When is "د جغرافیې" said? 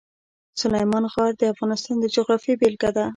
1.99-2.53